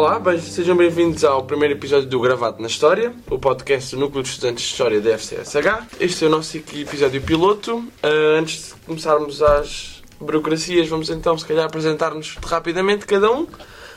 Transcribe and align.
Olá, 0.00 0.18
bem, 0.18 0.40
sejam 0.40 0.74
bem-vindos 0.74 1.24
ao 1.24 1.44
primeiro 1.44 1.74
episódio 1.74 2.08
do 2.08 2.18
Gravado 2.20 2.58
na 2.62 2.68
História, 2.68 3.12
o 3.28 3.38
podcast 3.38 3.94
do 3.94 4.00
Núcleo 4.00 4.22
de 4.22 4.30
Estudantes 4.30 4.64
de 4.64 4.70
História 4.70 4.98
da 4.98 5.10
FCSH. 5.10 5.98
Este 6.00 6.24
é 6.24 6.26
o 6.26 6.30
nosso 6.30 6.56
episódio 6.56 7.20
piloto. 7.20 7.76
Uh, 7.76 8.38
antes 8.38 8.68
de 8.68 8.86
começarmos 8.86 9.42
as 9.42 10.02
burocracias, 10.18 10.88
vamos 10.88 11.10
então, 11.10 11.36
se 11.36 11.44
calhar, 11.44 11.66
apresentar-nos 11.66 12.34
rapidamente 12.42 13.04
cada 13.04 13.30
um. 13.30 13.46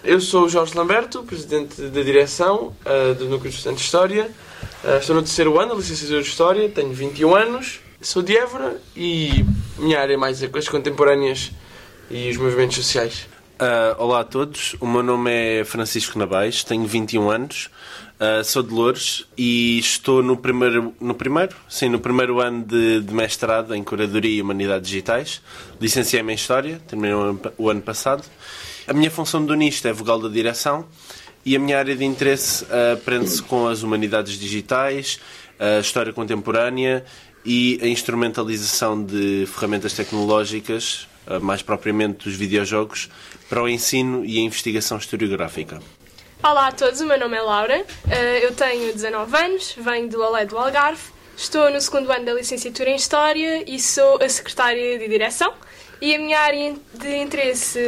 Eu 0.03 0.19
sou 0.19 0.43
o 0.43 0.49
Jorge 0.49 0.77
Lamberto, 0.77 1.23
presidente 1.23 1.81
da 1.81 2.01
direção 2.01 2.75
uh, 2.85 3.15
do 3.15 3.29
Núcleo 3.29 3.49
de 3.49 3.55
Estudantes 3.55 3.83
de 3.83 3.85
História. 3.85 4.29
Uh, 4.83 4.97
estou 4.97 5.15
no 5.15 5.21
terceiro 5.21 5.57
ano, 5.57 5.73
licenciatura 5.73 6.21
de 6.21 6.27
História, 6.27 6.67
tenho 6.67 6.91
21 6.91 7.33
anos, 7.33 7.79
sou 8.01 8.21
de 8.21 8.35
Évora 8.35 8.75
e 8.93 9.45
minha 9.77 10.01
área 10.01 10.17
mais 10.17 10.43
é 10.43 10.49
coisas 10.49 10.69
contemporâneas 10.69 11.53
e 12.11 12.29
os 12.29 12.35
movimentos 12.35 12.75
sociais. 12.75 13.31
Uh, 13.53 14.01
olá 14.01 14.21
a 14.21 14.23
todos, 14.23 14.75
o 14.79 14.87
meu 14.87 15.03
nome 15.03 15.31
é 15.31 15.63
Francisco 15.63 16.17
Nabais, 16.17 16.63
tenho 16.63 16.87
21 16.87 17.29
anos, 17.29 17.69
uh, 18.19 18.43
sou 18.43 18.63
de 18.63 18.73
Loures 18.73 19.27
e 19.37 19.77
estou 19.77 20.23
no 20.23 20.35
primeiro, 20.35 20.91
no 20.99 21.13
primeiro, 21.13 21.55
sim, 21.69 21.87
no 21.87 21.99
primeiro 21.99 22.39
ano 22.41 22.63
de, 22.63 23.01
de 23.01 23.13
mestrado 23.13 23.75
em 23.75 23.83
Curadoria 23.83 24.37
e 24.37 24.41
Humanidades 24.41 24.89
Digitais. 24.89 25.39
Licenciei-me 25.79 26.33
em 26.33 26.35
História, 26.35 26.81
terminei 26.87 27.13
o 27.13 27.19
ano, 27.19 27.41
o 27.59 27.69
ano 27.69 27.81
passado. 27.81 28.23
A 28.87 28.93
minha 28.93 29.11
função 29.11 29.45
de 29.45 29.51
unista 29.51 29.87
é 29.87 29.93
vogal 29.93 30.19
da 30.19 30.29
direção 30.29 30.87
e 31.45 31.55
a 31.55 31.59
minha 31.59 31.77
área 31.77 31.95
de 31.95 32.03
interesse 32.03 32.63
uh, 32.63 32.97
prende-se 33.05 33.43
com 33.43 33.67
as 33.67 33.83
humanidades 33.83 34.39
digitais, 34.39 35.19
a 35.59 35.79
história 35.79 36.11
contemporânea 36.11 37.05
e 37.45 37.79
a 37.83 37.87
instrumentalização 37.87 39.05
de 39.05 39.45
ferramentas 39.45 39.93
tecnológicas, 39.93 41.07
mais 41.41 41.61
propriamente 41.61 42.25
dos 42.25 42.35
videojogos, 42.35 43.09
para 43.49 43.61
o 43.61 43.69
ensino 43.69 44.25
e 44.25 44.37
a 44.37 44.41
investigação 44.41 44.97
historiográfica. 44.97 45.79
Olá 46.41 46.67
a 46.67 46.71
todos, 46.71 46.99
o 47.01 47.05
meu 47.05 47.19
nome 47.19 47.37
é 47.37 47.41
Laura, 47.41 47.85
eu 48.41 48.53
tenho 48.53 48.91
19 48.91 49.37
anos, 49.37 49.75
venho 49.77 50.09
do 50.09 50.21
Alé 50.21 50.45
do 50.45 50.57
Algarve, 50.57 51.01
estou 51.37 51.71
no 51.71 51.79
segundo 51.79 52.11
ano 52.11 52.25
da 52.25 52.33
licenciatura 52.33 52.89
em 52.89 52.95
História 52.95 53.63
e 53.65 53.79
sou 53.79 54.21
a 54.21 54.27
secretária 54.27 54.99
de 54.99 55.07
Direção. 55.07 55.53
E 56.01 56.13
a 56.15 56.19
minha 56.19 56.37
área 56.37 56.75
de 56.93 57.15
interesse 57.15 57.79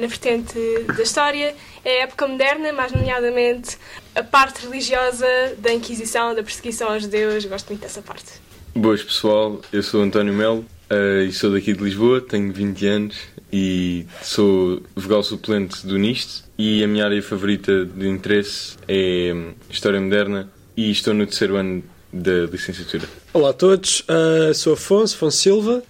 na 0.00 0.08
vertente 0.08 0.58
da 0.96 1.02
História 1.04 1.54
é 1.84 2.00
a 2.00 2.02
época 2.02 2.26
moderna, 2.26 2.72
mais 2.72 2.90
nomeadamente 2.90 3.78
a 4.12 4.24
parte 4.24 4.66
religiosa 4.66 5.54
da 5.58 5.72
Inquisição, 5.72 6.34
da 6.34 6.42
perseguição 6.42 6.92
aos 6.92 7.04
judeus, 7.04 7.44
gosto 7.44 7.68
muito 7.68 7.82
dessa 7.82 8.02
parte. 8.02 8.32
Boas 8.74 9.04
pessoal, 9.04 9.60
eu 9.72 9.84
sou 9.84 10.02
António 10.02 10.34
Melo 10.34 10.66
uh, 10.90 11.32
sou 11.32 11.52
daqui 11.52 11.72
de 11.72 11.82
Lisboa, 11.82 12.20
tenho 12.20 12.52
20 12.52 12.86
anos 12.86 13.16
e 13.52 14.06
sou 14.22 14.82
vogal 14.94 15.22
suplente 15.22 15.86
do 15.86 15.98
NIST. 15.98 16.44
E 16.58 16.84
a 16.84 16.88
minha 16.88 17.04
área 17.04 17.22
favorita 17.22 17.84
de 17.84 18.08
interesse 18.08 18.76
é 18.86 19.32
História 19.70 20.00
Moderna 20.00 20.48
e 20.76 20.90
estou 20.90 21.14
no 21.14 21.26
terceiro 21.26 21.56
ano 21.56 21.82
da 22.12 22.46
licenciatura. 22.46 23.08
Olá 23.32 23.50
a 23.50 23.52
todos, 23.52 24.00
uh, 24.00 24.52
sou 24.54 24.74
Afonso, 24.74 25.14
Afonso 25.14 25.38
Silva, 25.38 25.82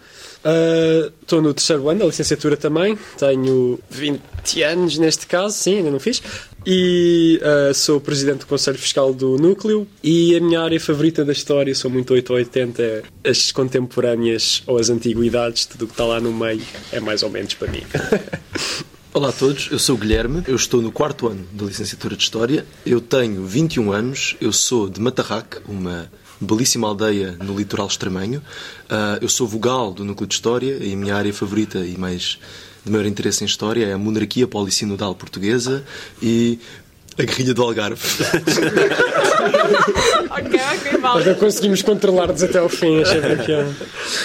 estou 1.20 1.38
uh, 1.38 1.42
no 1.42 1.52
terceiro 1.54 1.88
ano 1.88 2.00
da 2.00 2.06
licenciatura 2.06 2.56
também, 2.56 2.98
tenho 3.18 3.78
20 3.90 4.62
anos 4.62 4.98
neste 4.98 5.26
caso, 5.26 5.56
sim, 5.56 5.78
ainda 5.78 5.90
não 5.90 6.00
fiz, 6.00 6.22
e 6.66 7.40
uh, 7.42 7.74
sou 7.74 8.00
presidente 8.00 8.40
do 8.40 8.46
Conselho 8.46 8.78
Fiscal 8.78 9.12
do 9.12 9.36
Núcleo. 9.36 9.86
E 10.02 10.36
a 10.36 10.40
minha 10.40 10.60
área 10.60 10.80
favorita 10.80 11.24
da 11.24 11.32
história, 11.32 11.74
sou 11.74 11.90
muito 11.90 12.12
8 12.12 12.30
ou 12.30 12.36
80, 12.36 12.82
é 12.82 13.02
as 13.28 13.52
contemporâneas 13.52 14.62
ou 14.66 14.78
as 14.78 14.90
antiguidades, 14.90 15.66
tudo 15.66 15.84
o 15.84 15.86
que 15.86 15.94
está 15.94 16.04
lá 16.04 16.20
no 16.20 16.32
meio 16.32 16.62
é 16.92 17.00
mais 17.00 17.22
ou 17.22 17.30
menos 17.30 17.54
para 17.54 17.70
mim. 17.70 17.82
Olá 19.12 19.30
a 19.30 19.32
todos, 19.32 19.68
eu 19.72 19.78
sou 19.78 19.96
o 19.96 19.98
Guilherme, 19.98 20.44
eu 20.46 20.54
estou 20.54 20.80
no 20.80 20.92
quarto 20.92 21.26
ano 21.26 21.44
da 21.52 21.64
licenciatura 21.64 22.14
de 22.14 22.22
História, 22.22 22.64
eu 22.86 23.00
tenho 23.00 23.44
21 23.44 23.90
anos, 23.90 24.36
eu 24.40 24.52
sou 24.52 24.88
de 24.88 25.00
Matarraque, 25.00 25.58
uma 25.66 26.08
belíssima 26.40 26.88
aldeia 26.88 27.36
no 27.42 27.56
litoral 27.56 27.86
extremenho, 27.86 28.40
uh, 28.90 29.18
eu 29.20 29.28
sou 29.28 29.46
vogal 29.46 29.92
do 29.92 30.04
Núcleo 30.04 30.26
de 30.26 30.34
História 30.34 30.78
e 30.80 30.92
a 30.92 30.96
minha 30.96 31.14
área 31.14 31.32
favorita 31.32 31.78
e 31.78 31.98
mais 31.98 32.38
de 32.84 32.90
maior 32.90 33.06
interesse 33.06 33.44
em 33.44 33.46
história 33.46 33.86
é 33.86 33.92
a 33.92 33.98
monarquia 33.98 34.46
policinodal 34.46 35.14
portuguesa 35.14 35.84
e 36.22 36.58
a 37.18 37.24
guerrilha 37.24 37.52
do 37.52 37.62
Algarve. 37.62 38.00
ok, 40.30 40.60
ok, 40.78 40.98
vale. 41.00 41.24
Nós 41.24 41.38
conseguimos 41.38 41.82
controlar-nos 41.82 42.42
até 42.42 42.58
ao 42.58 42.68
fim, 42.68 43.02
achei 43.02 43.20
bem 43.20 43.36
piada. 43.36 43.68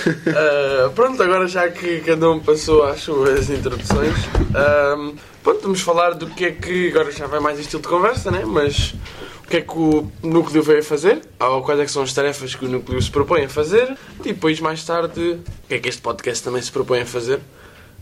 Uh, 0.05 0.89
pronto, 0.91 1.21
agora 1.21 1.47
já 1.47 1.67
que 1.69 1.99
cada 2.01 2.31
um 2.31 2.39
passou 2.39 2.83
às 2.83 3.01
suas 3.01 3.49
introduções, 3.49 4.13
uh, 4.15 5.13
pronto, 5.43 5.61
vamos 5.63 5.81
falar 5.81 6.11
do 6.11 6.27
que 6.27 6.45
é 6.45 6.51
que. 6.51 6.87
Agora 6.89 7.11
já 7.11 7.27
vai 7.27 7.41
mais 7.41 7.59
estilo 7.59 7.81
de 7.81 7.89
conversa, 7.89 8.31
né? 8.31 8.43
Mas 8.45 8.93
o 9.45 9.47
que 9.47 9.57
é 9.57 9.61
que 9.61 9.77
o 9.77 10.11
núcleo 10.23 10.63
veio 10.63 10.79
a 10.79 10.83
fazer, 10.83 11.21
ou 11.39 11.61
quais 11.61 11.79
é 11.79 11.85
que 11.85 11.91
são 11.91 12.01
as 12.01 12.11
tarefas 12.11 12.55
que 12.55 12.65
o 12.65 12.67
núcleo 12.69 12.99
se 13.01 13.11
propõe 13.11 13.45
a 13.45 13.49
fazer, 13.49 13.95
e 14.21 14.33
depois, 14.33 14.59
mais 14.59 14.83
tarde, 14.83 15.19
o 15.21 15.67
que 15.67 15.75
é 15.75 15.79
que 15.79 15.87
este 15.87 16.01
podcast 16.01 16.43
também 16.43 16.61
se 16.61 16.71
propõe 16.71 17.01
a 17.01 17.05
fazer. 17.05 17.39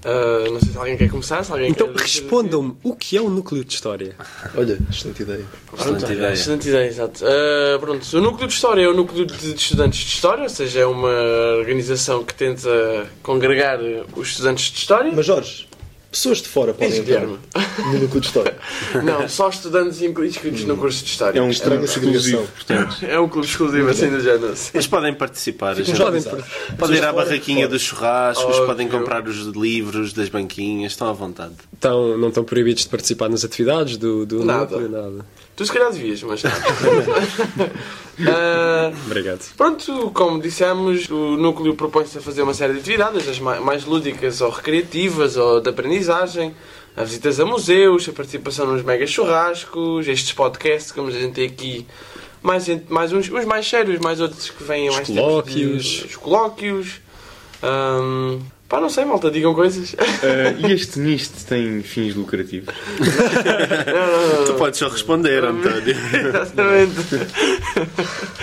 Uh, 0.05 0.51
não 0.51 0.59
sei 0.59 0.71
se 0.73 0.77
alguém 0.77 0.97
quer 0.97 1.09
começar. 1.09 1.43
Se 1.45 1.51
alguém 1.51 1.69
Então 1.69 1.87
quer 1.93 2.01
respondam-me, 2.01 2.75
o 2.83 2.93
que 2.93 3.15
é 3.15 3.21
o 3.21 3.29
núcleo 3.29 3.63
de 3.63 3.73
história? 3.73 4.15
Olha, 4.53 4.77
excelente 4.91 5.21
ideia. 5.23 5.45
Pronto, 5.65 5.81
Excelente 5.81 6.13
ideia. 6.13 6.33
Excelente 6.33 6.69
ideia, 6.69 6.87
exato. 6.87 7.23
Uh, 7.23 7.79
pronto, 7.79 8.17
o 8.17 8.21
núcleo 8.21 8.47
de 8.47 8.53
história 8.53 8.81
é 8.81 8.87
o 8.89 8.93
núcleo 8.93 9.25
de 9.25 9.55
estudantes 9.55 9.99
de 9.99 10.07
história, 10.07 10.43
ou 10.43 10.49
seja, 10.49 10.81
é 10.81 10.85
uma 10.85 11.09
organização 11.57 12.21
que 12.23 12.33
tenta 12.33 13.07
congregar 13.21 13.79
os 14.15 14.27
estudantes 14.27 14.71
de 14.71 14.77
história. 14.77 15.11
Mas 15.13 15.25
Jorge, 15.25 15.69
pessoas 16.13 16.37
de 16.41 16.47
fora 16.47 16.73
podem 16.73 16.95
entrar 16.97 17.25
no 17.25 17.99
núcleo 17.99 18.21
de 18.21 18.27
história. 18.27 18.55
Não, 19.03 19.27
só 19.27 19.49
estudantes 19.49 20.01
inscritos 20.01 20.63
no 20.63 20.77
curso 20.77 21.03
de 21.03 21.09
história. 21.09 21.37
É 21.39 21.41
um 21.41 21.49
exclusivo, 21.49 21.87
segregação. 21.87 22.45
portanto. 22.55 22.97
É 23.03 23.19
um 23.19 23.27
clube 23.27 23.47
exclusivo 23.47 23.89
assim 23.89 24.09
do 24.09 24.21
género. 24.21 24.53
Mas 24.73 24.87
podem 24.87 25.13
participar, 25.13 25.75
Podem 25.75 26.23
podem 26.77 26.97
ir 26.97 27.03
à 27.03 27.11
barraquinha 27.11 27.67
dos 27.67 27.81
churrascos, 27.81 28.59
podem 28.59 28.87
comprar 28.87 29.27
os 29.27 29.37
livros 29.47 30.13
das 30.13 30.29
banquinhas, 30.29 30.91
estão 30.93 31.07
à 31.09 31.13
vontade. 31.13 31.55
Então, 31.77 32.17
não 32.17 32.29
estão 32.29 32.43
proibidos 32.43 32.83
de 32.83 32.89
participar 32.89 33.27
nas 33.29 33.43
atividades 33.43 33.97
do, 33.97 34.25
do 34.25 34.45
Nada. 34.45 34.77
núcleo? 34.79 34.89
Nada. 34.89 35.25
Tu 35.55 35.65
se 35.65 35.71
calhar 35.71 35.91
devias, 35.91 36.21
mas. 36.23 36.41
Ah, 38.27 38.91
Obrigado. 39.07 39.39
Pronto, 39.57 40.11
como 40.13 40.39
dissemos, 40.39 41.09
o 41.09 41.35
núcleo 41.35 41.73
propõe-se 41.73 42.19
a 42.19 42.21
fazer 42.21 42.43
uma 42.43 42.53
série 42.53 42.73
de 42.73 42.79
atividades, 42.79 43.27
as 43.27 43.39
ma- 43.39 43.59
mais 43.59 43.85
lúdicas 43.85 44.39
ou 44.39 44.51
recreativas 44.51 45.35
ou 45.35 45.59
de 45.59 45.67
aprendizagem, 45.69 46.02
as 46.09 47.09
visitas 47.09 47.39
a 47.39 47.45
museus, 47.45 48.07
a 48.07 48.13
participação 48.13 48.67
nos 48.67 48.83
mega 48.83 49.05
churrascos, 49.07 50.07
estes 50.07 50.33
podcasts, 50.33 50.91
como 50.91 51.07
a 51.07 51.11
gente 51.11 51.33
tem 51.33 51.47
aqui, 51.47 51.87
mais, 52.41 52.67
mais 52.89 53.11
uns, 53.11 53.29
uns 53.29 53.45
mais 53.45 53.67
sérios, 53.67 53.99
mais 53.99 54.19
outros 54.19 54.49
que 54.49 54.63
vêm 54.63 54.89
Os 54.89 54.95
mais 54.95 55.07
colóquios. 55.07 55.83
De, 55.83 56.05
os 56.05 56.15
colóquios. 56.15 57.01
Ahm, 57.61 58.39
pá, 58.73 58.81
não 58.81 58.89
sei, 58.89 59.05
malta, 59.05 59.29
digam 59.29 59.53
coisas. 59.53 59.95
Ah, 59.99 60.55
e 60.67 60.71
este 60.71 60.99
NIST 60.99 61.45
tem 61.47 61.83
fins 61.83 62.15
lucrativos? 62.15 62.73
Tu 64.47 64.53
podes 64.55 64.79
só 64.79 64.87
responder, 64.87 65.43
António. 65.43 65.95
Exatamente. 66.27 66.93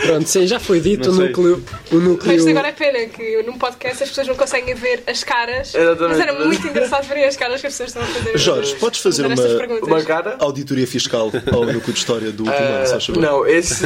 Pronto, 0.07 0.29
sim, 0.29 0.47
já 0.47 0.61
foi 0.61 0.81
dito, 0.81 1.11
o 1.11 1.13
Não 1.13 1.27
núcleo... 1.27 1.65
O 1.91 1.97
núcleo... 1.97 2.33
Mas 2.33 2.47
agora 2.47 2.69
é 2.69 2.73
pena 2.73 3.07
que 3.07 3.43
num 3.43 3.59
podcast 3.59 4.05
as 4.05 4.09
pessoas 4.09 4.29
não 4.29 4.37
conseguem 4.37 4.75
ver 4.75 5.03
as 5.07 5.25
caras. 5.25 5.75
Exatamente. 5.75 6.19
Mas 6.19 6.21
era 6.21 6.45
muito 6.45 6.67
engraçado 6.67 7.09
ver 7.09 7.25
as 7.25 7.37
caras 7.37 7.61
que 7.61 7.67
as 7.67 7.73
pessoas 7.73 7.89
estão 7.89 8.03
a 8.03 8.07
fazer. 8.07 8.39
Jorge, 8.39 8.75
podes 8.77 9.01
fazer 9.01 9.27
uma. 9.27 9.35
Uma 9.83 10.03
cara? 10.05 10.37
auditoria 10.39 10.87
fiscal 10.87 11.33
ao 11.53 11.65
núcleo 11.65 11.93
de 11.93 11.99
história 11.99 12.31
do 12.31 12.45
último 12.45 12.65
ano, 12.65 13.01
favor? 13.01 13.21
não, 13.21 13.47
esse. 13.47 13.85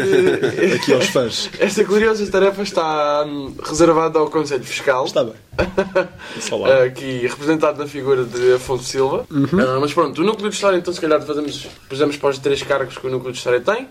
Aqui 0.74 0.92
aos 0.92 1.06
fãs. 1.06 1.48
Esta 1.58 1.84
curiosa 1.84 2.26
tarefa 2.30 2.62
está 2.62 3.24
hum, 3.26 3.54
reservada 3.62 4.18
ao 4.18 4.28
Conselho 4.28 4.64
Fiscal. 4.64 5.04
Está 5.06 5.24
bem. 5.24 5.34
Uh, 5.56 6.84
aqui 6.86 7.26
representado 7.26 7.78
na 7.78 7.86
figura 7.86 8.24
de 8.24 8.54
Afonso 8.54 8.84
Silva. 8.84 9.26
Uh, 9.30 9.80
mas 9.80 9.92
pronto, 9.92 10.20
o 10.20 10.24
núcleo 10.24 10.48
de 10.48 10.54
história, 10.54 10.76
então, 10.76 10.92
se 10.92 11.00
calhar, 11.00 11.20
fazemos, 11.22 11.66
pusemos 11.88 12.16
para 12.16 12.30
os 12.30 12.38
três 12.38 12.62
cargos 12.62 12.98
que 12.98 13.06
o 13.06 13.10
núcleo 13.10 13.32
de 13.32 13.38
história 13.38 13.60
tem: 13.60 13.88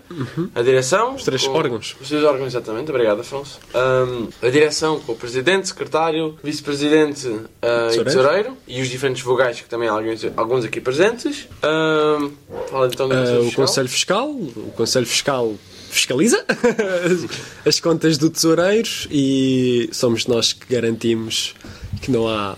a 0.54 0.62
direção, 0.62 1.14
os 1.14 1.24
três 1.24 1.46
órgãos. 1.46 1.96
Os 2.00 2.08
três 2.08 2.22
órgãos, 2.24 2.48
exatamente. 2.48 2.90
Obrigado, 2.90 3.20
Afonso. 3.20 3.58
Um, 3.74 4.28
a 4.46 4.50
direção 4.50 5.00
com 5.00 5.12
o 5.12 5.16
presidente, 5.16 5.68
secretário, 5.68 6.38
vice-presidente 6.42 7.28
uh, 7.28 7.42
e 7.62 7.88
Tesoureiro. 7.88 8.04
tesoureiro 8.04 8.56
e 8.66 8.82
os 8.82 8.88
diferentes 8.88 9.22
vogais, 9.22 9.60
que 9.60 9.68
também 9.68 9.88
há 9.88 9.92
alguns, 9.92 10.26
alguns 10.36 10.64
aqui 10.64 10.80
presentes. 10.80 11.48
Um, 11.62 12.30
fala 12.68 12.86
então 12.86 13.08
do 13.08 13.14
Ah, 13.14 13.40
o. 13.40 13.52
Conselho 13.52 13.88
Fiscal, 13.88 14.28
o 14.28 14.72
Conselho 14.76 15.06
Fiscal 15.06 15.54
fiscaliza 15.94 16.44
as, 16.46 17.66
as 17.74 17.80
contas 17.80 18.18
do 18.18 18.28
Tesoureiro 18.30 18.88
e 19.10 19.88
somos 19.92 20.26
nós 20.26 20.52
que 20.52 20.72
garantimos 20.72 21.54
que 22.02 22.10
não 22.10 22.28
há 22.28 22.56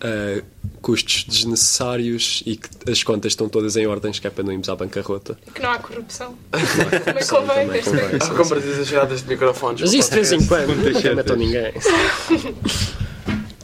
ah, 0.00 0.42
custos 0.82 1.24
desnecessários 1.24 2.42
e 2.44 2.56
que 2.56 2.68
as 2.90 3.02
contas 3.04 3.32
estão 3.32 3.48
todas 3.48 3.76
em 3.76 3.86
ordens, 3.86 4.18
que 4.18 4.26
é 4.26 4.30
para 4.30 4.42
não 4.42 4.50
irmos 4.50 4.68
à 4.68 4.74
bancarrota. 4.74 5.38
Que 5.54 5.62
não 5.62 5.70
há 5.70 5.78
corrupção. 5.78 6.36
Também 7.04 7.26
convém 7.26 7.66
também 7.66 7.82
convém. 7.82 8.18
Há 8.20 8.34
compras 8.34 8.64
exageradas 8.66 9.22
de 9.22 9.28
microfones. 9.28 9.80
Mas 9.80 9.92
isso 9.94 10.10
de 10.10 10.16
vez 10.16 10.32
em 10.32 10.44
quando 10.44 10.74
nunca 10.74 11.14
matou 11.14 11.36
ninguém. 11.36 11.72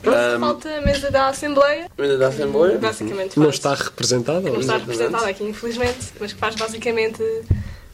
Só 0.04 0.40
falta 0.40 0.78
a 0.78 0.80
mesa 0.80 1.10
da 1.10 1.28
Assembleia. 1.28 1.90
Ainda 1.98 2.18
da 2.18 2.28
Assembleia? 2.28 2.78
Basicamente 2.78 3.38
Não 3.38 3.50
está 3.50 3.74
representada? 3.74 4.48
não 4.48 4.60
está 4.60 4.78
representada 4.78 5.28
aqui, 5.28 5.44
infelizmente, 5.44 5.98
mas 6.18 6.32
que 6.32 6.38
faz 6.38 6.54
basicamente. 6.54 7.22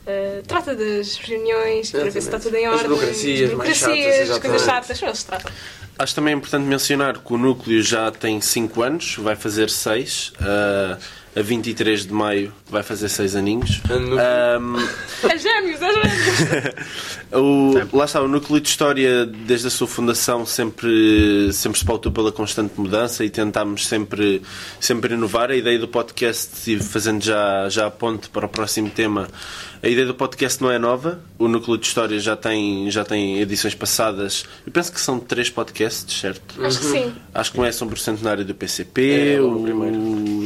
Eh, 0.07 0.43
trata 0.47 0.75
das 0.75 1.17
reuniões 1.17 1.91
para 1.91 2.05
ver 2.05 2.13
se 2.13 2.19
está 2.19 2.39
tudo 2.39 2.57
em 2.57 2.67
As 2.67 2.73
ordem. 2.75 2.89
burocracias 2.89 3.39
chatas, 3.39 3.51
burocracias, 3.51 4.31
as 4.31 4.39
coisas 4.39 4.63
exatamente. 4.63 4.65
chatas, 4.65 4.99
são 4.99 5.09
eles 5.09 5.21
que 5.21 5.27
tratam. 5.27 5.53
Acho 5.99 6.15
também 6.15 6.35
importante 6.35 6.65
mencionar 6.65 7.19
que 7.19 7.33
o 7.33 7.39
núcleo 7.39 7.81
já 7.83 8.11
tem 8.11 8.41
5 8.41 8.83
anos, 8.83 9.17
vai 9.17 9.37
fazer 9.37 9.71
6. 9.71 10.33
A 11.37 11.43
23 11.43 12.07
de 12.07 12.13
maio 12.13 12.53
vai 12.71 12.83
fazer 12.83 13.09
6 13.09 13.35
aninhos. 13.37 13.81
Ahm, 13.91 14.77
É 15.29 15.39
gêmeos, 15.39 15.81
é 15.83 15.93
gêmeos! 15.93 16.75
o, 17.33 17.97
lá 17.97 18.05
está, 18.05 18.21
o 18.23 18.29
núcleo 18.29 18.61
de 18.61 18.69
história, 18.69 19.27
desde 19.27 19.67
a 19.67 19.71
sua 19.71 19.87
fundação, 19.89 20.47
sempre, 20.47 21.53
sempre 21.53 21.79
se 21.79 21.85
pautou 21.85 22.13
pela 22.13 22.31
constante 22.31 22.75
mudança 22.79 23.25
e 23.25 23.31
tentámos 23.31 23.87
sempre, 23.87 24.43
sempre 24.81 25.15
inovar. 25.15 25.51
A 25.51 25.57
ideia 25.57 25.79
do 25.79 25.89
podcast, 25.89 26.71
e 26.71 26.79
fazendo 26.79 27.23
já, 27.25 27.69
já 27.69 27.87
a 27.87 27.91
ponte 27.91 28.29
para 28.29 28.47
o 28.47 28.49
próximo 28.49 28.89
tema, 28.91 29.29
a 29.83 29.89
ideia 29.89 30.07
do 30.07 30.15
podcast 30.15 30.63
não 30.63 30.71
é 30.71 30.79
nova. 30.79 31.21
O 31.39 31.47
núcleo 31.49 31.77
de 31.77 31.87
história 31.87 32.19
já 32.19 32.37
tem, 32.37 32.91
já 32.91 33.05
tem 33.05 33.41
edições 33.41 33.75
passadas. 33.75 34.45
Eu 34.67 34.73
penso 34.73 34.93
que 34.93 35.01
são 35.01 35.19
três 35.19 35.51
podcasts, 35.51 36.21
certo? 36.21 36.63
Acho 36.65 36.79
que 36.79 36.85
sim. 36.87 37.13
Acho 37.35 37.53
que 37.53 37.61
um 37.61 37.65
é 37.65 37.73
sobre 37.73 37.95
o 37.95 37.99
centenário 37.99 38.45
do 38.45 38.55
PCP, 38.55 39.35
É, 39.37 39.41
o 39.43 39.61
primeiro. 39.61 39.99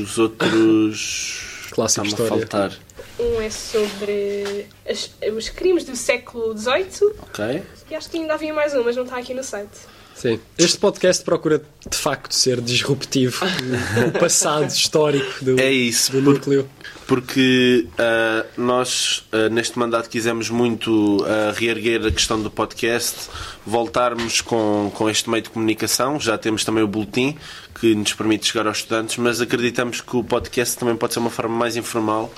Os 0.02 0.18
outros. 0.18 1.40
Clássico 1.70 2.06
Está-me 2.06 2.26
a 2.26 2.28
faltar. 2.28 2.72
Um 3.18 3.40
é 3.40 3.50
sobre 3.50 4.66
as- 4.88 5.10
os 5.36 5.48
crimes 5.48 5.84
do 5.84 5.96
século 5.96 6.56
XVIII 6.56 7.12
Ok. 7.22 7.62
e 7.90 7.94
acho 7.94 8.08
que 8.10 8.18
ainda 8.18 8.34
havia 8.34 8.54
mais 8.54 8.74
um, 8.74 8.84
mas 8.84 8.94
não 8.96 9.04
está 9.04 9.18
aqui 9.18 9.34
no 9.34 9.42
site. 9.42 9.70
Sim. 10.14 10.40
Este 10.58 10.78
podcast 10.78 11.22
procura 11.24 11.62
de 11.88 11.96
facto 11.96 12.32
ser 12.34 12.60
disruptivo 12.60 13.44
no 14.04 14.10
passado 14.18 14.68
histórico 14.68 15.44
do, 15.44 15.60
É 15.60 15.70
isso, 15.70 16.10
do 16.10 16.20
núcleo. 16.20 16.68
porque 17.06 17.86
ah, 17.96 18.44
nós 18.56 19.24
ah, 19.30 19.48
neste 19.48 19.78
mandato 19.78 20.08
quisemos 20.10 20.50
muito 20.50 21.24
ah, 21.24 21.52
reerguer 21.56 22.04
a 22.04 22.10
questão 22.10 22.40
do 22.42 22.50
podcast, 22.50 23.28
voltarmos 23.64 24.40
com, 24.40 24.90
com 24.94 25.08
este 25.08 25.30
meio 25.30 25.42
de 25.42 25.50
comunicação. 25.50 26.18
Já 26.18 26.36
temos 26.36 26.64
também 26.64 26.82
o 26.82 26.88
boletim 26.88 27.36
que 27.80 27.94
nos 27.94 28.12
permite 28.12 28.46
chegar 28.46 28.66
aos 28.66 28.78
estudantes, 28.78 29.16
mas 29.18 29.40
acreditamos 29.40 30.00
que 30.00 30.16
o 30.16 30.24
podcast 30.24 30.76
também 30.76 30.96
pode 30.96 31.12
ser 31.14 31.20
uma 31.20 31.30
forma 31.30 31.56
mais 31.56 31.76
informal. 31.76 32.32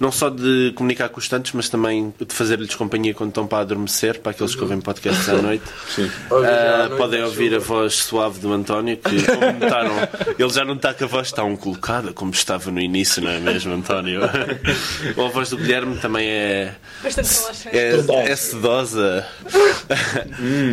Não 0.00 0.10
só 0.10 0.30
de 0.30 0.72
comunicar 0.74 1.10
com 1.10 1.18
os 1.18 1.24
estudantes, 1.24 1.52
mas 1.52 1.68
também 1.68 2.12
de 2.18 2.34
fazer-lhes 2.34 2.74
companhia 2.74 3.12
quando 3.12 3.28
estão 3.28 3.46
para 3.46 3.58
adormecer, 3.58 4.18
para 4.20 4.32
aqueles 4.32 4.54
que 4.54 4.62
ouvem 4.62 4.80
podcasts 4.80 5.28
à 5.28 5.34
noite. 5.34 5.64
Noite 6.30 6.96
podem 6.96 7.22
ouvir 7.22 7.54
a 7.54 7.58
voz 7.58 7.94
suave 7.94 8.40
do 8.40 8.52
António, 8.52 8.96
que 8.96 9.22
como 9.24 9.52
notaram, 9.60 9.92
ele 10.38 10.48
já 10.48 10.64
não 10.64 10.74
está 10.74 10.94
com 10.94 11.04
a 11.04 11.06
voz 11.06 11.30
tão 11.30 11.54
colocada 11.56 12.12
como 12.12 12.32
estava 12.32 12.70
no 12.70 12.80
início, 12.80 13.22
não 13.22 13.30
é 13.30 13.38
mesmo, 13.38 13.74
António? 13.74 14.22
Ou 15.16 15.26
a 15.26 15.28
voz 15.28 15.50
do 15.50 15.58
Guilherme 15.58 15.96
também 15.98 16.26
é, 16.26 16.74
Bastante 17.02 17.28
é, 17.72 18.30
é 18.30 18.36
sedosa. 18.36 19.26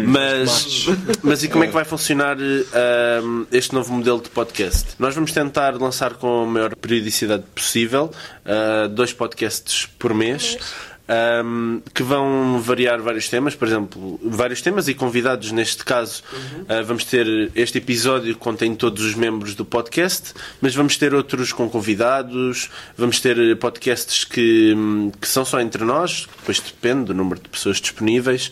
mas, 0.08 0.86
mas 1.22 1.44
e 1.44 1.50
como 1.50 1.64
é 1.64 1.68
que 1.68 1.74
vai 1.74 1.84
funcionar 1.84 2.38
ahm, 2.38 3.46
este 3.52 3.74
novo 3.74 3.94
modelo 3.94 4.22
de 4.22 4.30
podcast? 4.30 4.88
Nós 4.98 5.14
vamos 5.14 5.32
tentar 5.32 5.76
lançar 5.76 6.14
com 6.14 6.44
a 6.44 6.46
maior 6.46 6.76
periodicidade 6.76 7.44
possível, 7.54 8.12
ah, 8.48 8.88
dois 8.88 9.12
podcasts 9.18 9.86
por 9.98 10.14
mês. 10.14 10.58
Ahm, 11.07 11.80
que 11.94 12.04
vão 12.04 12.59
variar 12.62 13.01
vários 13.01 13.30
temas, 13.30 13.56
por 13.56 13.68
exemplo, 13.68 14.19
vários 14.24 14.62
temas 14.62 14.88
e 14.88 14.94
convidados. 14.94 15.51
Neste 15.51 15.83
caso, 15.83 16.24
ah, 16.68 16.81
vamos 16.81 17.04
ter 17.06 17.51
este 17.56 17.77
episódio 17.77 18.33
que 18.33 18.39
contém 18.39 18.75
todos 18.75 19.04
os 19.04 19.15
membros 19.15 19.56
do 19.56 19.65
podcast, 19.65 20.33
mas 20.62 20.75
vamos 20.75 20.98
ter 20.98 21.13
outros 21.13 21.54
com 21.54 21.69
convidados, 21.69 22.69
vamos 22.98 23.19
ter 23.19 23.57
podcasts 23.57 24.24
que, 24.24 24.75
que 25.19 25.27
são 25.27 25.45
só 25.45 25.59
entre 25.59 25.83
nós, 25.83 26.27
depois 26.39 26.59
depende 26.59 27.06
do 27.06 27.13
número 27.13 27.39
de 27.42 27.50
pessoas 27.50 27.80
disponíveis. 27.80 28.51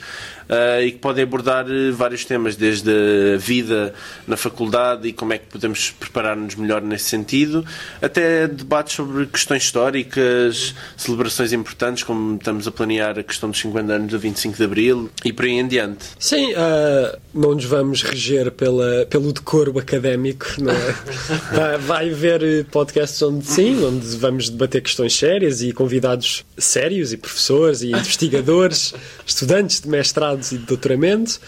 ah, 0.49 0.81
e 0.81 0.91
que 0.91 0.97
podem 0.99 1.23
abordar 1.23 1.65
eh, 1.69 1.91
vários 1.91 2.25
temas, 2.25 2.55
desde 2.55 2.91
a 3.35 3.37
vida 3.37 3.93
na 4.27 4.37
faculdade 4.37 5.07
e 5.07 5.13
como 5.13 5.33
é 5.33 5.37
que 5.37 5.47
podemos 5.47 5.91
preparar-nos 5.91 6.55
melhor 6.55 6.81
nesse 6.81 7.05
sentido, 7.05 7.65
até 8.01 8.47
debates 8.47 8.95
sobre 8.95 9.25
questões 9.25 9.63
históricas, 9.63 10.75
celebrações 10.97 11.53
importantes, 11.53 12.03
como 12.03 12.37
estamos 12.45 12.68
a 12.68 12.71
planear 12.71 13.18
a 13.18 13.24
questão 13.24 13.50
dos 13.50 13.59
50 13.59 13.92
anos 13.92 14.12
do 14.12 14.19
25 14.19 14.56
de 14.56 14.63
Abril 14.63 15.09
e 15.25 15.33
por 15.33 15.45
aí 15.45 15.53
em 15.53 15.68
diante. 15.68 16.06
Sim, 16.19 16.53
ah, 16.56 17.18
não 17.33 17.56
nos 17.56 17.65
vamos 17.65 18.03
reger 18.03 18.51
pela, 18.51 19.07
pelo 19.07 19.33
decoro 19.33 19.77
académico, 19.80 20.45
não 20.59 20.71
é? 20.71 21.77
vai, 21.80 22.12
haver 22.12 22.44
eh, 22.44 22.63
podcasts 22.63 23.19
onde 23.24 23.47
sim, 23.47 23.83
onde 23.83 24.06
vamos 24.18 24.50
debater 24.50 24.81
questões 24.81 25.15
sérias 25.18 25.63
e 25.63 25.71
convidados 25.71 26.45
sérios 26.56 27.12
e 27.12 27.18
professores 27.18 27.81
e 27.81 27.89
investigadores, 27.89 28.94
estudantes 29.25 29.81
de 29.81 29.89
mestrados 29.89 30.51
e 30.51 30.59
de 30.59 30.65
doutoramento, 30.65 31.39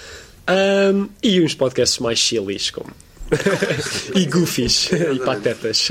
ahm, 0.47 1.05
e 1.21 1.39
uns 1.41 1.53
podcasts 1.53 1.99
mais 1.99 2.17
chilis, 2.17 2.71
como. 2.71 2.91
E 4.15 4.25
goofies 4.25 4.89
e 4.91 5.19
patetas. 5.19 5.89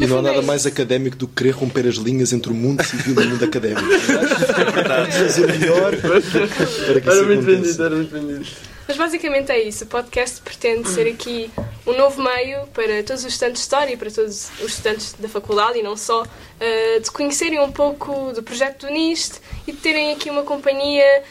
E 0.00 0.06
não 0.06 0.18
há 0.18 0.22
nada 0.22 0.42
mais 0.42 0.66
académico 0.66 1.16
do 1.16 1.26
que 1.28 1.34
querer 1.36 1.50
romper 1.52 1.86
as 1.86 1.96
linhas 1.96 2.32
entre 2.32 2.50
o 2.50 2.54
mundo 2.54 2.82
civil 2.84 3.20
e 3.22 3.26
o 3.26 3.30
mundo 3.30 3.44
académico. 3.44 3.82
Fazer 5.10 5.44
o 5.44 5.48
melhor 5.48 5.96
para 5.96 6.20
que 6.20 7.08
Era 7.08 7.16
isso 7.16 7.24
muito 7.24 7.32
aconteça. 7.32 7.40
vendido, 7.42 7.84
era 7.84 7.96
muito 7.96 8.10
vendido. 8.12 8.46
Mas 8.86 8.98
basicamente 8.98 9.50
é 9.50 9.62
isso. 9.66 9.84
O 9.84 9.86
podcast 9.86 10.42
pretende 10.42 10.86
ser 10.90 11.08
aqui 11.08 11.50
um 11.86 11.96
novo 11.96 12.22
meio 12.22 12.66
para 12.74 13.02
todos 13.02 13.24
os 13.24 13.32
estudantes 13.32 13.60
de 13.60 13.64
História 13.64 13.94
e 13.94 13.96
para 13.96 14.10
todos 14.10 14.50
os 14.62 14.70
estudantes 14.72 15.14
da 15.18 15.26
faculdade 15.26 15.78
e 15.78 15.82
não 15.82 15.96
só, 15.96 16.22
eh, 16.60 17.00
de 17.00 17.10
conhecerem 17.10 17.58
um 17.60 17.72
pouco 17.72 18.32
do 18.34 18.42
projeto 18.42 18.86
do 18.86 18.92
NIST 18.92 19.40
e 19.66 19.72
de 19.72 19.78
terem 19.78 20.12
aqui 20.12 20.28
uma 20.28 20.42
companhia, 20.42 21.22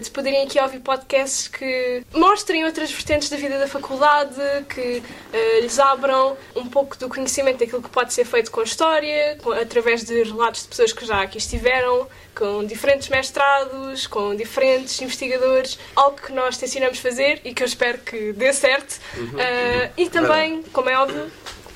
de 0.00 0.10
poderem 0.10 0.44
aqui 0.44 0.60
ouvir 0.60 0.80
podcasts 0.80 1.48
que 1.48 2.02
mostrem 2.12 2.64
outras 2.64 2.90
vertentes 2.90 3.28
da 3.28 3.36
vida 3.36 3.58
da 3.58 3.66
faculdade, 3.66 4.34
que 4.68 5.02
eh, 5.32 5.60
lhes 5.60 5.78
abram 5.78 6.36
um 6.54 6.66
pouco 6.66 6.96
do 6.96 7.08
conhecimento 7.08 7.58
daquilo 7.58 7.82
que 7.82 7.88
pode 7.88 8.12
ser 8.12 8.24
feito 8.24 8.50
com 8.50 8.60
a 8.60 8.64
história, 8.64 9.38
através 9.60 10.04
de 10.04 10.22
relatos 10.22 10.62
de 10.62 10.68
pessoas 10.68 10.92
que 10.92 11.04
já 11.04 11.22
aqui 11.22 11.38
estiveram, 11.38 12.06
com 12.34 12.64
diferentes 12.64 13.08
mestrados, 13.08 14.06
com 14.06 14.34
diferentes 14.34 15.00
investigadores, 15.00 15.78
algo 15.94 16.16
que 16.16 16.32
nós 16.32 16.56
tencionamos 16.56 16.98
fazer 16.98 17.40
e 17.44 17.54
que 17.54 17.62
eu 17.62 17.66
espero 17.66 17.98
que 17.98 18.32
dê 18.32 18.52
certo. 18.52 19.00
Ah, 19.38 19.90
e 19.96 20.08
também, 20.08 20.62
como 20.72 20.90
é 20.90 20.98
óbvio, 20.98 21.30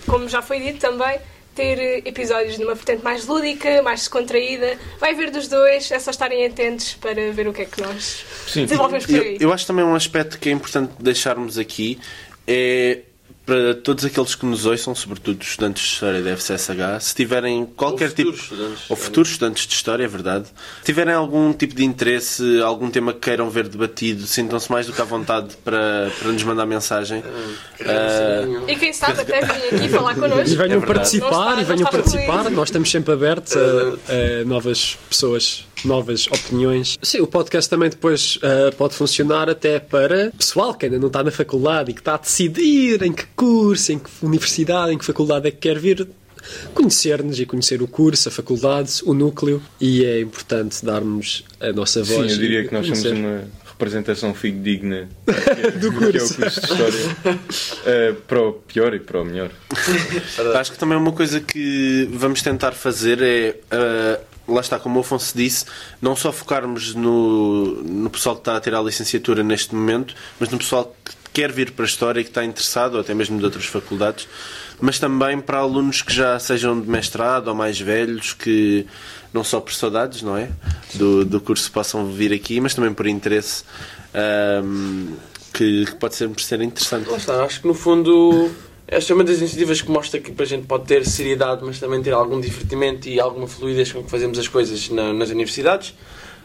como 0.06 0.28
já 0.28 0.42
foi 0.42 0.60
dito 0.60 0.80
também, 0.80 1.20
ter 1.58 1.78
eh, 1.80 2.02
episódios 2.04 2.56
numa 2.56 2.74
vertente 2.74 3.02
mais 3.02 3.26
lúdica, 3.26 3.82
mais 3.82 4.00
descontraída. 4.00 4.78
Vai 5.00 5.10
haver 5.10 5.32
dos 5.32 5.48
dois, 5.48 5.90
é 5.90 5.98
só 5.98 6.12
estarem 6.12 6.46
atentos 6.46 6.94
para 6.94 7.32
ver 7.32 7.48
o 7.48 7.52
que 7.52 7.62
é 7.62 7.64
que 7.64 7.80
nós 7.82 8.24
Sim. 8.46 8.62
desenvolvemos 8.62 9.04
por 9.06 9.16
Eu, 9.16 9.22
aí. 9.22 9.36
eu 9.40 9.52
acho 9.52 9.66
também 9.66 9.84
um 9.84 9.96
aspecto 9.96 10.38
que 10.38 10.48
é 10.48 10.52
importante 10.52 10.92
deixarmos 11.00 11.58
aqui 11.58 11.98
é 12.46 13.00
para 13.48 13.74
todos 13.74 14.04
aqueles 14.04 14.34
que 14.34 14.44
nos 14.44 14.66
ouçam, 14.66 14.94
sobretudo 14.94 15.40
os 15.40 15.48
estudantes 15.48 15.82
de 15.82 15.88
História 15.94 16.20
da 16.22 16.36
FCSH, 16.36 17.00
se 17.00 17.14
tiverem 17.14 17.64
qualquer 17.64 18.10
Ou 18.10 18.14
tipo 18.14 18.32
futuros 18.32 18.42
estudantes 18.42 18.68
de 18.68 18.68
ou 18.68 18.74
História. 18.82 19.04
futuros 19.04 19.30
estudantes 19.30 19.66
de 19.66 19.74
História, 19.74 20.04
é 20.04 20.08
verdade, 20.08 20.46
se 20.80 20.84
tiverem 20.84 21.14
algum 21.14 21.52
tipo 21.54 21.74
de 21.74 21.82
interesse, 21.82 22.60
algum 22.60 22.90
tema 22.90 23.14
que 23.14 23.20
queiram 23.20 23.48
ver 23.48 23.66
debatido, 23.66 24.26
sintam-se 24.26 24.70
mais 24.70 24.86
do 24.86 24.92
que 24.92 25.00
à 25.00 25.04
vontade 25.04 25.56
para, 25.64 26.10
para 26.18 26.30
nos 26.30 26.42
mandar 26.42 26.66
mensagem. 26.66 27.24
Ah, 27.80 28.70
E 28.70 28.76
quem 28.76 28.92
sabe 28.92 29.20
até 29.22 29.40
virem 29.40 29.78
aqui 29.80 29.88
falar 29.88 30.12
E 30.16 30.20
connosco. 30.20 30.56
venham 30.56 30.82
É 30.82 30.86
participar, 30.86 31.28
está- 31.50 31.60
e 31.62 31.64
venham 31.64 31.90
participar. 31.90 32.22
excluído. 32.36 32.50
Nós 32.50 32.68
estamos 32.68 32.90
sempre 32.90 33.12
abertos 33.14 33.54
a, 33.56 33.60
a 33.60 34.44
novas 34.44 34.98
pessoas, 35.08 35.64
novas 35.84 36.26
opiniões. 36.26 36.98
Sim, 37.02 37.20
o 37.20 37.26
podcast 37.26 37.70
também 37.70 37.88
depois 37.88 38.38
ah, 38.42 38.72
pode 38.76 38.94
funcionar 38.94 39.48
até 39.48 39.78
para 39.78 40.30
pessoal 40.36 40.74
que 40.74 40.86
ainda 40.86 40.98
não 40.98 41.06
está 41.06 41.22
na 41.22 41.30
faculdade 41.30 41.90
e 41.90 41.94
que 41.94 42.00
está 42.00 42.14
a 42.14 42.18
decidir 42.18 43.02
em 43.02 43.12
que 43.12 43.24
curso, 43.38 43.92
em 43.92 43.98
que 43.98 44.10
universidade, 44.22 44.92
em 44.92 44.98
que 44.98 45.04
faculdade 45.04 45.46
é 45.48 45.50
que 45.50 45.58
quer 45.58 45.78
vir. 45.78 46.08
Conhecer-nos 46.74 47.38
e 47.40 47.44
conhecer 47.46 47.82
o 47.82 47.88
curso, 47.88 48.28
a 48.28 48.32
faculdade, 48.32 49.00
o 49.04 49.12
núcleo, 49.12 49.60
e 49.80 50.04
é 50.04 50.20
importante 50.20 50.84
darmos 50.84 51.44
a 51.60 51.72
nossa 51.72 52.04
Sim, 52.04 52.14
voz. 52.14 52.32
eu 52.32 52.38
diria 52.38 52.66
que 52.66 52.72
nós 52.72 52.86
somos 52.86 53.04
uma 53.04 53.44
representação 53.66 54.32
fidedigna 54.34 55.08
Do 55.80 55.90
do 55.90 55.98
que 55.98 56.04
é 56.04 56.08
o 56.08 56.12
curso. 56.12 56.34
curso 56.36 56.60
de 56.60 56.66
História. 56.72 57.38
eh, 57.86 58.14
para 58.26 58.40
o 58.40 58.52
pior 58.54 58.94
e 58.94 59.00
para 59.00 59.20
o 59.20 59.24
melhor. 59.24 59.50
Acho 60.58 60.72
que 60.72 60.78
também 60.78 60.96
uma 60.96 61.12
coisa 61.12 61.40
que 61.40 62.08
vamos 62.12 62.40
tentar 62.40 62.72
fazer 62.72 63.20
é, 63.20 63.56
ah, 63.70 64.18
lá 64.48 64.60
está, 64.60 64.78
como 64.78 64.98
o 64.98 65.00
Afonso 65.02 65.36
disse, 65.36 65.64
não 66.00 66.16
só 66.16 66.32
focarmos 66.32 66.94
no, 66.94 67.82
no 67.82 68.08
pessoal 68.10 68.36
que 68.36 68.40
está 68.42 68.56
a 68.56 68.60
tirar 68.60 68.78
a 68.78 68.82
licenciatura 68.82 69.42
neste 69.42 69.74
momento, 69.74 70.14
mas 70.40 70.48
no 70.48 70.56
pessoal 70.58 70.94
que 71.04 71.12
quer 71.32 71.52
vir 71.52 71.70
para 71.72 71.84
a 71.84 71.88
História 71.88 72.20
e 72.20 72.24
que 72.24 72.30
está 72.30 72.44
interessado, 72.44 72.94
ou 72.94 73.00
até 73.00 73.14
mesmo 73.14 73.38
de 73.38 73.44
outras 73.44 73.64
faculdades, 73.66 74.26
mas 74.80 74.98
também 74.98 75.40
para 75.40 75.58
alunos 75.58 76.02
que 76.02 76.12
já 76.12 76.38
sejam 76.38 76.80
de 76.80 76.88
mestrado 76.88 77.48
ou 77.48 77.54
mais 77.54 77.78
velhos, 77.80 78.32
que 78.32 78.86
não 79.32 79.42
só 79.44 79.60
por 79.60 79.72
saudades, 79.72 80.22
não 80.22 80.36
é? 80.36 80.48
Do, 80.94 81.24
do 81.24 81.40
curso 81.40 81.70
possam 81.70 82.06
vir 82.12 82.32
aqui, 82.32 82.60
mas 82.60 82.74
também 82.74 82.92
por 82.92 83.06
interesse. 83.06 83.64
ahm, 84.14 85.14
que 85.52 85.86
que, 85.86 85.94
pode 85.96 86.14
sempre 86.14 86.42
ser 86.42 86.60
interessante. 86.60 87.08
Lá 87.10 87.16
está, 87.16 87.42
acho 87.44 87.60
que 87.62 87.66
no 87.66 87.74
fundo 87.74 88.50
esta 88.86 89.12
é 89.12 89.14
uma 89.14 89.24
das 89.24 89.38
iniciativas 89.38 89.82
que 89.82 89.90
mostra 89.90 90.20
que 90.20 90.32
a 90.40 90.44
gente 90.44 90.66
pode 90.66 90.84
ter 90.86 91.04
seriedade, 91.06 91.62
mas 91.64 91.78
também 91.80 92.00
ter 92.02 92.12
algum 92.12 92.40
divertimento 92.40 93.08
e 93.08 93.18
alguma 93.20 93.46
fluidez 93.48 93.92
com 93.92 94.02
que 94.04 94.10
fazemos 94.10 94.38
as 94.38 94.46
coisas 94.48 94.88
na- 94.90 95.12
nas 95.12 95.30
universidades. 95.30 95.94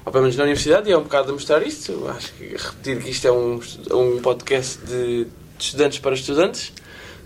Ou 0.05 0.11
pelo 0.11 0.23
menos 0.23 0.35
na 0.35 0.43
universidade, 0.43 0.89
e 0.89 0.91
é 0.91 0.97
um 0.97 1.03
bocado 1.03 1.29
a 1.29 1.33
mostrar 1.33 1.65
isto. 1.65 2.07
Acho 2.09 2.33
que 2.33 2.55
repetir 2.57 3.01
que 3.01 3.09
isto 3.09 3.27
é 3.27 3.31
um, 3.31 3.59
um 3.91 4.21
podcast 4.21 4.79
de, 4.85 5.25
de 5.25 5.29
estudantes 5.57 5.99
para 5.99 6.13
estudantes. 6.13 6.73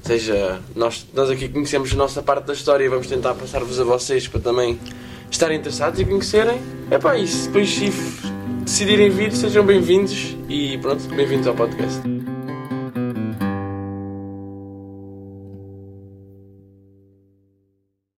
Ou 0.02 0.08
seja, 0.08 0.62
nós, 0.76 1.06
nós 1.14 1.30
aqui 1.30 1.50
conhecemos 1.50 1.92
a 1.92 1.96
nossa 1.96 2.22
parte 2.22 2.46
da 2.46 2.54
história 2.54 2.86
e 2.86 2.88
vamos 2.88 3.08
tentar 3.08 3.34
passar-vos 3.34 3.80
a 3.80 3.84
vocês 3.84 4.28
para 4.28 4.40
também 4.40 4.80
estarem 5.30 5.58
interessados 5.58 6.00
e 6.00 6.06
conhecerem. 6.06 6.62
É 6.92 6.98
pá, 6.98 7.18
isso. 7.18 7.48
Depois, 7.48 7.70
se 7.70 7.92
decidirem 8.62 9.10
vir, 9.10 9.32
sejam 9.32 9.66
bem-vindos 9.66 10.36
e 10.48 10.78
pronto, 10.78 11.04
bem-vindos 11.16 11.48
ao 11.48 11.56
podcast. 11.56 12.17